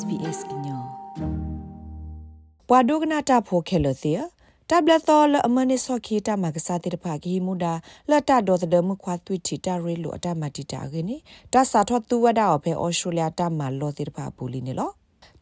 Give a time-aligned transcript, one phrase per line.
[0.00, 0.82] SBS ညော
[2.68, 4.12] ပွာဒုကနာတာဖိုခဲလသီ
[4.70, 7.72] တဘလသောလအမနိစောခီတာမကစားတဲ့ဖာကီမူဒါ
[8.10, 11.08] လတ်တာဒေါ်တဲ့မခွာသွိတီတာရဲလိုအတမတီတာကင်း
[11.52, 14.90] တာစာထောသူဝဒါအဖေဩစတြေးလျတာမလောတဲ့ဖာပူလီနေလော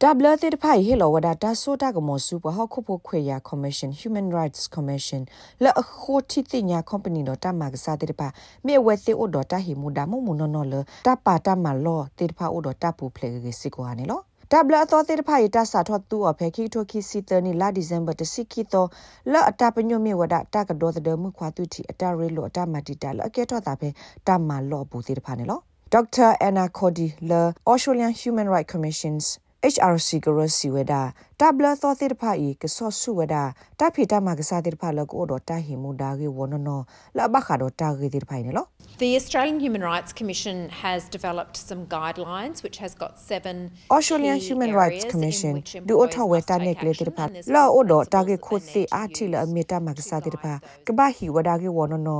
[0.01, 5.21] တဘလတဲ့ဖိုင်ဟေလောဝဒတာဆိုတာကမောစုပဟခုဖို့ခွေရ commission human rights commission
[5.63, 5.71] လာ
[6.01, 8.27] ခိုတီတင်ညာ company တော့တမကစားတဲ့ပါ
[8.65, 10.75] မြေဝဲသေးအိုတော့တဟီမူဒါမမနော်နော်လ
[11.07, 14.21] တပါတမလောတဲ့ဖာအိုတော့တပူဖလေကစီကိုဟာနေလော
[14.53, 18.85] တဘလအသောတဲ့ဖိုင်တာစာထောသူအဖေခိထိုခိစီတနီလာဒီဇင်ဘာတစီခိတော
[19.31, 23.89] လာအတပညိုမြေဝဒတကတော့တဲ့မှုခွာသူတီအတရဲလိုအတမတီတာလအကဲထောတာဖေ
[24.27, 25.59] တမလောဘူးတဲ့ဖာနေလော
[25.95, 26.29] Dr.
[26.47, 29.25] Anna Cody, the Australian Human Rights Commission's
[29.61, 30.93] HRC ကရစီဝဒ
[31.39, 33.35] တဘလသောတိတဖာဤကဆောဆုဝဒ
[33.79, 36.81] တဖိတမကစားတိတဖာလကိုတော့တဟိမူဒါဂေဝနနော
[37.17, 38.67] လဘခါတော့တာဂေတိတဖိုင်နော်
[39.03, 43.55] The Australian Human Rights Commission has developed some guidelines which has got seven
[43.95, 45.53] Australian Human Rights Commission
[45.89, 48.81] du otha we ta ne kle tir pa la o do ta ge khu si
[49.01, 50.53] a thi la mi ta ma ka sa tir pa
[50.85, 52.19] ka ba hi wa da ge wo no no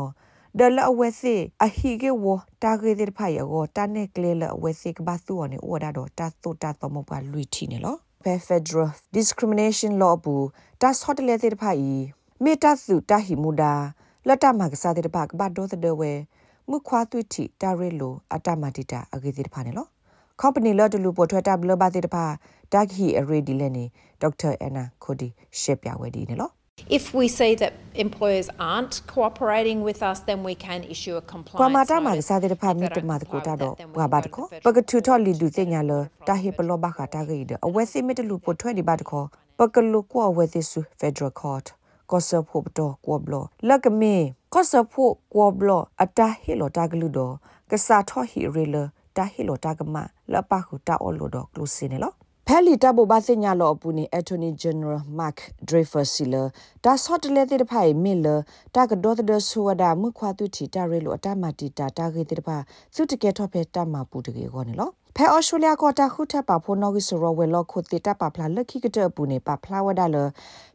[0.57, 2.25] ဒလအဝဲစီအဟီကေဝ
[2.63, 10.47] တာဂေဒီဖိုင်ယောတာနေကလေလအဝဲစီကဘာသူအနေဩဒါတော့တာတူတာတမပါလူတီနေလော federal discrimination law ဘူး
[10.81, 11.83] တာဆော့တလေတဲ့ဖိုင်
[12.43, 13.73] မေတာစုတာဟီမူဒါ
[14.27, 16.11] လတ်တမကစားတဲ့ဘာကဘာတော့တဲ့ဝဲ
[16.69, 19.87] မခွာသွိတီတာရဲလိုအတမတီတာအဂေဒီဖာနေလော
[20.41, 22.25] company လတ်တလူပေါ်ထွက်တာဘလဘာတဲ့ဖာ
[22.73, 23.85] တာခီအရေဒီလဲနေ
[24.21, 25.27] ဒေါက်တာအန်နာခိုဒီ
[25.59, 26.49] ရှေပြဝဲဒီနေလော
[26.89, 31.61] If we see that employers aren't cooperating with us, then we can issue a compliance.
[31.61, 34.49] Kwamata ma sa de pa mi to ma ko ta do wa ba ko.
[34.63, 37.23] Pa ka thu tho li du te nya lo ta he plo ba kha ta
[37.25, 37.59] ge de.
[37.61, 39.29] A we si mi de lu po thwe di ba de ko.
[39.55, 41.73] Pa ka lu ko we si su federal court.
[42.07, 43.51] Ko sa pho do ko blo.
[43.61, 47.37] La ka mi ko sa pho ko blo ata he lo ta glu do.
[47.69, 50.07] Ka sa tho hi re le ta he lo ta ka ma.
[50.27, 52.15] La pa khu ta o lo do close ne lo.
[52.51, 55.33] ဖဲလီတဘဘစညာလောပူနီအတိုနီဂျန်နရယ်မတ်
[55.67, 56.43] ဒရေဖာစီလာ
[56.83, 58.35] ဒါဆော့တလေတဲ့ဖိုင်မီလာ
[58.75, 62.57] တာကဒေါ်တဲ့ဆူဝဒါမခွာတူတီတာရဲလိုအတမတီတာတာဂေတဲ့ပါ
[62.95, 70.17] စုတကဲထော့ဖဲတမပူတကေကောနေလောဖဲအော်စတြေးလျကတာခုထပ်ပါဖိုနော်ဂီဆိုရဝဲလောခုတိတပါဖလာလက်ခိကတဲ့ပူနေပါဖလာဝဒါလ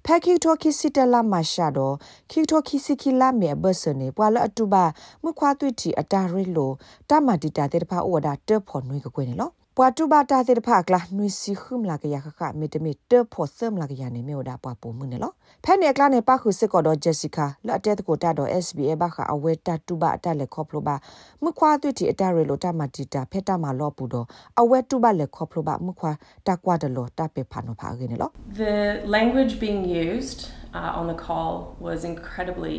[0.04, 1.94] ဖဲခိတိုခိစီတလာမရှာတော့
[2.30, 4.84] ခိတိုခိစီခိလာမေဘဆနေပွာလအတူပါ
[5.24, 6.70] မခွာတူတီအတာရဲလို
[7.10, 15.32] တမတီတာတဲ့ပါဩဒါတက်ဖို့နွေကကွေးနေလော ပွာတူဘာတာတဲ့ဖာကလာနွီစီခုမလာကရခခမေတမီတဖို့ဆမ်လာကရနေမေဒါပွာပုံမှုနေလော
[15.64, 20.96] ဖဲနေကလာနေပါခုစစ်ကောတော့ဂျက်စီကာလက်တဲ့ကိုတာတော့ SBA ဘခအဝဲတတူဘာတက်လက်ခေါပလိုဘာ
[21.44, 24.26] မခွာသွတီအတရလိုတမတီတာဖက်တမလောပူတော့
[24.60, 26.12] အဝဲတူဘာလက်ခေါပလိုဘာမခွာ
[26.46, 28.30] တကွာတလောတပေဖာနောဖာရနေလော
[28.64, 28.76] The
[29.16, 30.40] language being used
[30.78, 31.52] uh, on the call
[31.86, 32.76] was incredibly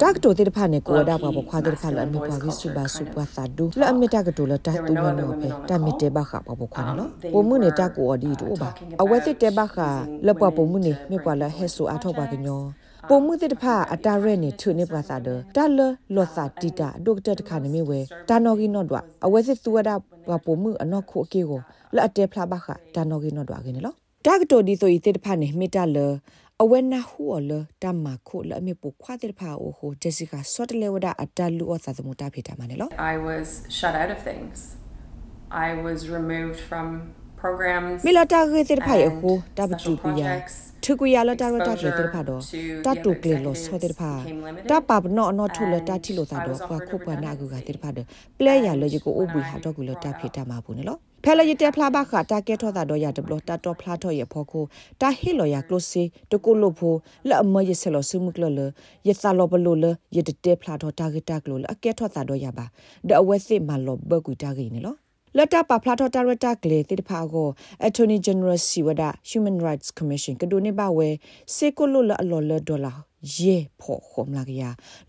[0.00, 8.68] တာကတိုတေဖာနေကိုဒါဘဘခွာတေဖာလအမီပွားဂိစုဘာစုပွားသာဒူလအမီတာကတိုလတာတူမနောပဲတာမီတေဘခဘဘခွာနော်ပုံမှုနေတာကိုအဒီတို့ပါ
[9.02, 9.76] အဝဲစစ်တေဘခ
[10.26, 12.62] လပပုံမှုနေမြေပွားလဟဲဆူအထောပါကညော
[13.08, 15.80] ပုံမှုတေတဖာအတာရဲနေထုနေပါသာဒတာလ
[16.14, 17.98] လောစာတီတာဒုကတတခါနေမြဝဲ
[18.28, 19.94] တာနော်ဂီနော်ဒွာအဝဲစစ်သူဝဒါ
[20.44, 21.60] ပုံမှုအနော်ခုအကေကို
[21.94, 25.98] လအတေဖလာဘခတာနော်ဂီနော်ဒွာကင်းနော်တာကတိုဒီဆိုဤတေတဖာနေမိတာလ
[26.62, 27.52] အဝဲနာဟူအလ
[27.82, 33.46] တမခုလအမေပခွာတဲ့ဖာအိုဟိုဂျက်စီကာဆော့တလေဝဒအတလူအသသမူတာဖေတာမနေလို့ I was
[33.78, 34.56] shut out of things
[35.66, 36.86] I was removed from
[37.42, 40.30] programs မီလာတာဂေတဲ့ဖာယဟိုတဘတူပီယာ
[40.84, 42.42] ထုကူရလတာရတာတဲ့ဖာတော့
[42.84, 44.12] တတူကလေလို့ဆောတဲ့ဖာ
[44.70, 48.06] တပပနောနောထုလတာတီလို့သာတော့ကွာခုပနာကူကတဲ့ဖာတော့
[48.38, 54.64] ပလဲရလကြီးကိုအိုဘူဟာတော့ကူလတာဖေတာမှာဘူးနော် ဖဲလရတဲ့ဖလာဘခတာကဲထောတာတော့ရတဘလတာတော့ဖလာတော့ရဖို့ကို
[55.00, 56.96] တာဟီလောရကလုစီတကုလို့ဖို့
[57.28, 58.60] လက်အမရဆလောဆုမကလလ
[59.06, 59.84] ရသလောဘလို့လ
[60.16, 62.66] ရတဲ့ဖလာတော့တာကတာကလို့အကဲထောတာတော့ရပါ
[63.08, 64.94] ဒအဝဲစစ်မလောဘကူတာကိနေလော
[65.36, 67.48] လတ်တာပါဖလာထော်တာရတာကလေတိတဖာကို
[67.86, 71.08] Attorney General Siwada Human Rights Commission ကဒိုနေပါဝဲ
[71.54, 72.92] စေကိုလိုလအလော်လဒေါ်လာ
[73.36, 74.62] ယေဖို့ခုံလာကရ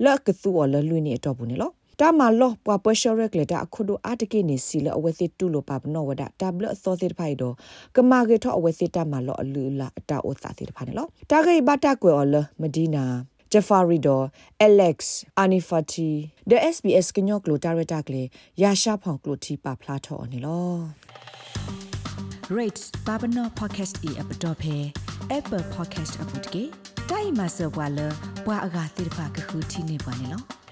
[0.03, 7.55] လကသူော်လလွိနေတော့ဘူးနေလို့ တာမလောပွာပရှရက်လက်တာအခုဒိုအာတကိနေစီလအဝဲစစ်တူလိုပါဘနောဝဒတဘလအသောစစ်ဖိုင်တော့
[7.95, 13.05] ကမာကေထောအဝဲစစ်တာမလောအလူလာအတာအိုသာစစ်ဖိုင်နော်တာဂိဘတာကွယ်ော်လမဒီနာ
[13.53, 14.17] Jafari do
[14.67, 14.97] Alex
[15.43, 16.11] Anifati
[16.49, 18.23] the SBS ကညောကလိုတာရတာကလေ
[18.61, 20.73] ရာရှာဖောင်ကလိုတီပါဖလာထော်နေလော
[22.57, 24.75] Rates Babano Podcast e app dot phe
[25.37, 26.63] Apple Podcast app တကေ
[27.09, 27.99] တိုင်မဆောဘွာလ
[28.45, 30.62] ဘွာအဂါတိဖာကခုတီနေပါနေလော